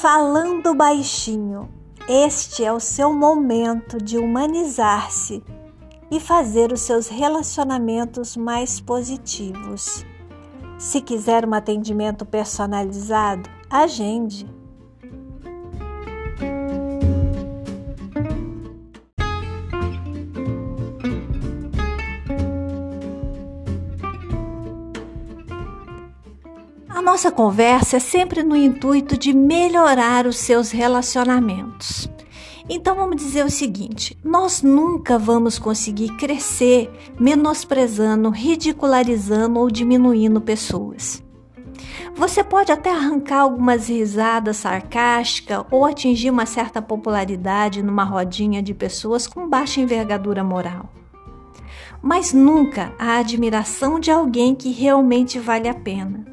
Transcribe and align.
Falando 0.00 0.74
baixinho, 0.74 1.68
este 2.08 2.64
é 2.64 2.72
o 2.72 2.80
seu 2.80 3.12
momento 3.12 3.98
de 3.98 4.16
humanizar-se 4.16 5.44
e 6.10 6.18
fazer 6.18 6.72
os 6.72 6.80
seus 6.80 7.06
relacionamentos 7.08 8.34
mais 8.34 8.80
positivos. 8.80 10.06
Se 10.78 11.02
quiser 11.02 11.46
um 11.46 11.52
atendimento 11.52 12.24
personalizado, 12.24 13.50
agende. 13.68 14.48
A 27.00 27.02
nossa 27.02 27.32
conversa 27.32 27.96
é 27.96 27.98
sempre 27.98 28.42
no 28.42 28.54
intuito 28.54 29.16
de 29.16 29.32
melhorar 29.32 30.26
os 30.26 30.36
seus 30.36 30.70
relacionamentos. 30.70 32.06
Então 32.68 32.94
vamos 32.94 33.16
dizer 33.16 33.42
o 33.42 33.50
seguinte: 33.50 34.14
nós 34.22 34.60
nunca 34.60 35.18
vamos 35.18 35.58
conseguir 35.58 36.14
crescer 36.18 36.92
menosprezando, 37.18 38.28
ridicularizando 38.28 39.58
ou 39.58 39.70
diminuindo 39.70 40.42
pessoas. 40.42 41.24
Você 42.14 42.44
pode 42.44 42.70
até 42.70 42.90
arrancar 42.90 43.40
algumas 43.40 43.88
risadas 43.88 44.58
sarcásticas 44.58 45.64
ou 45.70 45.86
atingir 45.86 46.28
uma 46.28 46.44
certa 46.44 46.82
popularidade 46.82 47.82
numa 47.82 48.04
rodinha 48.04 48.62
de 48.62 48.74
pessoas 48.74 49.26
com 49.26 49.48
baixa 49.48 49.80
envergadura 49.80 50.44
moral. 50.44 50.90
Mas 52.02 52.34
nunca 52.34 52.92
a 52.98 53.16
admiração 53.16 53.98
de 53.98 54.10
alguém 54.10 54.54
que 54.54 54.70
realmente 54.70 55.38
vale 55.38 55.66
a 55.66 55.72
pena. 55.72 56.29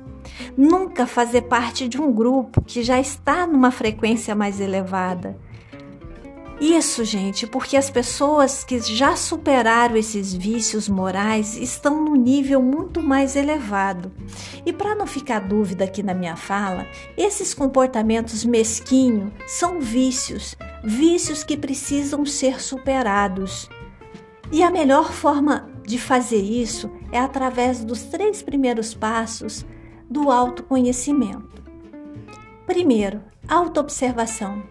Nunca 0.57 1.05
fazer 1.05 1.43
parte 1.43 1.87
de 1.87 1.99
um 1.99 2.11
grupo 2.11 2.61
que 2.61 2.83
já 2.83 2.99
está 2.99 3.45
numa 3.45 3.71
frequência 3.71 4.35
mais 4.35 4.59
elevada 4.59 5.37
isso, 6.59 7.05
gente, 7.05 7.45
porque 7.45 7.77
as 7.77 7.91
pessoas 7.91 8.63
que 8.63 8.79
já 8.79 9.15
superaram 9.15 9.95
esses 9.95 10.33
vícios 10.33 10.89
morais 10.89 11.55
estão 11.55 12.03
no 12.03 12.15
nível 12.15 12.63
muito 12.63 13.01
mais 13.01 13.35
elevado. 13.35 14.11
E 14.65 14.73
para 14.73 14.95
não 14.95 15.05
ficar 15.05 15.39
dúvida 15.39 15.83
aqui 15.83 16.01
na 16.01 16.15
minha 16.15 16.35
fala, 16.35 16.87
esses 17.15 17.53
comportamentos 17.53 18.43
mesquinhos 18.43 19.31
são 19.45 19.79
vícios, 19.79 20.55
vícios 20.83 21.43
que 21.43 21.55
precisam 21.55 22.25
ser 22.25 22.59
superados. 22.59 23.69
E 24.51 24.63
a 24.63 24.71
melhor 24.71 25.11
forma 25.11 25.69
de 25.85 25.99
fazer 25.99 26.41
isso 26.41 26.89
é 27.11 27.19
através 27.19 27.83
dos 27.83 28.01
três 28.03 28.41
primeiros 28.41 28.95
passos 28.95 29.63
do 30.09 30.31
autoconhecimento. 30.31 31.61
Primeiro, 32.65 33.21
autoobservação 33.47 34.63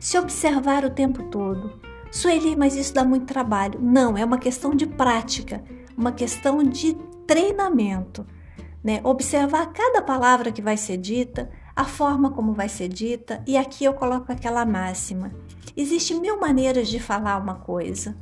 se 0.00 0.18
observar 0.18 0.84
o 0.84 0.90
tempo 0.90 1.24
todo. 1.24 1.78
Sueli, 2.10 2.56
mas 2.56 2.74
isso 2.74 2.94
dá 2.94 3.04
muito 3.04 3.26
trabalho. 3.26 3.78
Não, 3.80 4.16
é 4.16 4.24
uma 4.24 4.38
questão 4.38 4.74
de 4.74 4.86
prática, 4.86 5.62
uma 5.96 6.10
questão 6.10 6.64
de 6.64 6.94
treinamento. 7.26 8.26
Né? 8.82 9.00
Observar 9.04 9.66
cada 9.66 10.00
palavra 10.00 10.50
que 10.50 10.62
vai 10.62 10.76
ser 10.78 10.96
dita, 10.96 11.50
a 11.76 11.84
forma 11.84 12.30
como 12.30 12.54
vai 12.54 12.68
ser 12.68 12.88
dita, 12.88 13.44
e 13.46 13.58
aqui 13.58 13.84
eu 13.84 13.92
coloco 13.92 14.32
aquela 14.32 14.64
máxima. 14.64 15.30
Existem 15.76 16.18
mil 16.18 16.40
maneiras 16.40 16.88
de 16.88 16.98
falar 16.98 17.36
uma 17.36 17.56
coisa. 17.56 18.16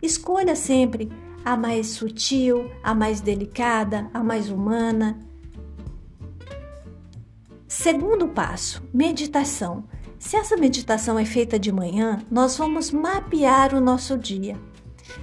Escolha 0.00 0.54
sempre 0.54 1.10
a 1.44 1.56
mais 1.56 1.88
sutil, 1.88 2.70
a 2.82 2.94
mais 2.94 3.20
delicada, 3.20 4.08
a 4.14 4.22
mais 4.22 4.48
humana. 4.48 5.25
Segundo 7.78 8.26
passo, 8.26 8.82
meditação. 8.92 9.84
Se 10.18 10.34
essa 10.34 10.56
meditação 10.56 11.18
é 11.18 11.26
feita 11.26 11.58
de 11.58 11.70
manhã, 11.70 12.22
nós 12.30 12.56
vamos 12.56 12.90
mapear 12.90 13.74
o 13.74 13.82
nosso 13.82 14.16
dia. 14.16 14.56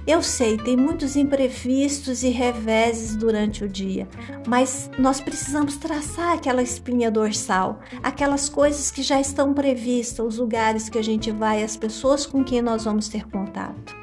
Eu 0.06 0.22
sei, 0.22 0.56
tem 0.56 0.76
muitos 0.76 1.16
imprevistos 1.16 2.22
e 2.22 2.28
reveses 2.28 3.16
durante 3.16 3.64
o 3.64 3.68
dia, 3.68 4.06
mas 4.46 4.88
nós 4.96 5.20
precisamos 5.20 5.76
traçar 5.76 6.32
aquela 6.32 6.62
espinha 6.62 7.10
dorsal, 7.10 7.80
aquelas 8.00 8.48
coisas 8.48 8.88
que 8.88 9.02
já 9.02 9.20
estão 9.20 9.52
previstas, 9.52 10.24
os 10.24 10.38
lugares 10.38 10.88
que 10.88 10.96
a 10.96 11.02
gente 11.02 11.32
vai, 11.32 11.62
as 11.62 11.76
pessoas 11.76 12.24
com 12.24 12.44
quem 12.44 12.62
nós 12.62 12.84
vamos 12.84 13.08
ter 13.08 13.28
contato. 13.28 13.96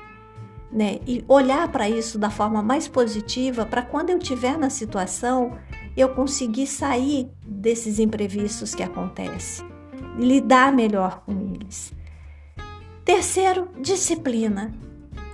Né? 0.69 0.99
E 1.07 1.23
olhar 1.25 1.71
para 1.71 1.89
isso 1.89 2.19
da 2.19 2.29
forma 2.29 2.61
mais 2.61 2.85
positiva, 2.85 3.65
para 3.65 3.81
quando 3.81 4.09
eu 4.09 4.17
estiver 4.17 4.57
na 4.57 4.69
situação, 4.69 5.57
eu 5.95 6.09
conseguir 6.09 6.67
sair 6.67 7.29
desses 7.45 7.99
imprevistos 7.99 8.73
que 8.73 8.83
acontecem 8.83 9.71
lidar 10.17 10.71
melhor 10.73 11.21
com 11.25 11.31
eles. 11.53 11.93
Terceiro, 13.03 13.69
disciplina. 13.79 14.71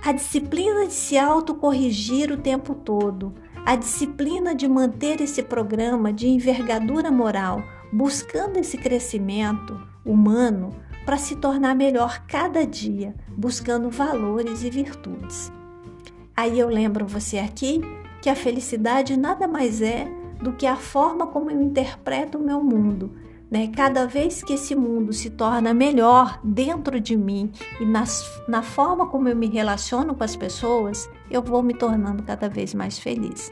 A 0.04 0.12
disciplina 0.12 0.86
de 0.86 0.92
se 0.92 1.18
autocorrigir 1.18 2.32
o 2.32 2.36
tempo 2.36 2.74
todo, 2.74 3.34
a 3.66 3.74
disciplina 3.74 4.54
de 4.54 4.68
manter 4.68 5.20
esse 5.20 5.42
programa 5.42 6.12
de 6.12 6.28
envergadura 6.28 7.10
moral, 7.10 7.62
buscando 7.92 8.58
esse 8.58 8.78
crescimento 8.78 9.80
humano 10.04 10.70
para 11.04 11.18
se 11.18 11.36
tornar 11.36 11.74
melhor 11.74 12.24
cada 12.26 12.64
dia, 12.64 13.14
buscando 13.36 13.90
valores 13.90 14.62
e 14.62 14.70
virtudes. 14.70 15.52
Aí 16.36 16.58
eu 16.58 16.68
lembro 16.68 17.06
você 17.06 17.38
aqui 17.38 17.80
que 18.22 18.30
a 18.30 18.36
felicidade 18.36 19.16
nada 19.16 19.48
mais 19.48 19.82
é 19.82 20.06
do 20.40 20.52
que 20.52 20.66
a 20.66 20.76
forma 20.76 21.26
como 21.26 21.50
eu 21.50 21.60
interpreto 21.60 22.38
o 22.38 22.42
meu 22.42 22.62
mundo, 22.62 23.12
né? 23.50 23.68
Cada 23.74 24.06
vez 24.06 24.42
que 24.42 24.54
esse 24.54 24.74
mundo 24.74 25.12
se 25.12 25.30
torna 25.30 25.72
melhor 25.72 26.38
dentro 26.44 27.00
de 27.00 27.16
mim 27.16 27.50
e 27.80 27.84
nas, 27.84 28.24
na 28.46 28.62
forma 28.62 29.06
como 29.06 29.28
eu 29.28 29.36
me 29.36 29.48
relaciono 29.48 30.14
com 30.14 30.24
as 30.24 30.36
pessoas, 30.36 31.08
eu 31.30 31.42
vou 31.42 31.62
me 31.62 31.74
tornando 31.74 32.22
cada 32.22 32.48
vez 32.48 32.74
mais 32.74 32.98
feliz. 32.98 33.50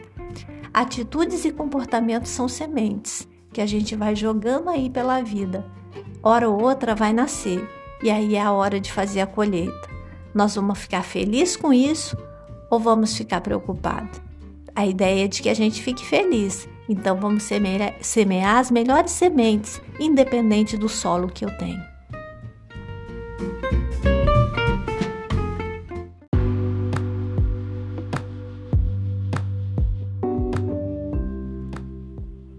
Atitudes 0.72 1.44
e 1.44 1.52
comportamentos 1.52 2.30
são 2.30 2.48
sementes 2.48 3.26
que 3.52 3.60
a 3.60 3.66
gente 3.66 3.96
vai 3.96 4.14
jogando 4.14 4.68
aí 4.68 4.90
pela 4.90 5.22
vida. 5.22 5.64
Hora 6.22 6.48
ou 6.48 6.62
outra 6.62 6.94
vai 6.94 7.12
nascer 7.12 7.66
e 8.02 8.10
aí 8.10 8.36
é 8.36 8.42
a 8.42 8.52
hora 8.52 8.78
de 8.78 8.92
fazer 8.92 9.20
a 9.20 9.26
colheita. 9.26 9.88
Nós 10.34 10.54
vamos 10.54 10.78
ficar 10.78 11.02
felizes 11.02 11.56
com 11.56 11.72
isso 11.72 12.16
ou 12.70 12.78
vamos 12.78 13.16
ficar 13.16 13.40
preocupados? 13.40 14.20
A 14.74 14.86
ideia 14.86 15.24
é 15.24 15.28
de 15.28 15.40
que 15.40 15.48
a 15.48 15.54
gente 15.54 15.82
fique 15.82 16.04
feliz 16.04 16.68
então 16.88 17.16
vamos 17.16 17.42
semear, 17.42 17.94
semear 18.00 18.58
as 18.58 18.70
melhores 18.70 19.10
sementes, 19.12 19.80
independente 19.98 20.76
do 20.76 20.88
solo 20.88 21.28
que 21.28 21.44
eu 21.44 21.50
tenho. 21.58 21.82